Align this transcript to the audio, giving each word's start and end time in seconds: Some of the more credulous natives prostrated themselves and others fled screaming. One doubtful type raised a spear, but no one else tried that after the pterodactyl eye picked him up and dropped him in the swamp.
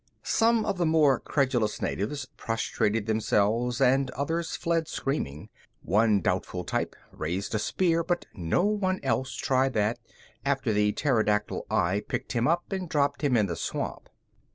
Some 0.23 0.65
of 0.65 0.79
the 0.79 0.85
more 0.87 1.19
credulous 1.19 1.79
natives 1.79 2.25
prostrated 2.35 3.05
themselves 3.05 3.79
and 3.79 4.09
others 4.17 4.55
fled 4.55 4.87
screaming. 4.87 5.49
One 5.83 6.21
doubtful 6.21 6.63
type 6.63 6.95
raised 7.11 7.53
a 7.53 7.59
spear, 7.59 8.03
but 8.03 8.25
no 8.33 8.65
one 8.65 8.99
else 9.03 9.35
tried 9.35 9.73
that 9.73 9.99
after 10.43 10.73
the 10.73 10.91
pterodactyl 10.93 11.67
eye 11.69 12.01
picked 12.07 12.31
him 12.31 12.47
up 12.47 12.71
and 12.71 12.89
dropped 12.89 13.21
him 13.23 13.37
in 13.37 13.45
the 13.45 13.55
swamp. 13.55 14.09